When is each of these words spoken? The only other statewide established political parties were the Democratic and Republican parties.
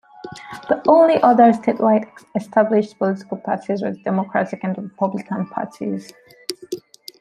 The 0.67 0.81
only 0.87 1.21
other 1.21 1.51
statewide 1.51 2.09
established 2.33 2.97
political 2.97 3.37
parties 3.37 3.83
were 3.83 3.91
the 3.91 3.99
Democratic 4.01 4.63
and 4.63 4.75
Republican 4.75 5.45
parties. 5.45 6.11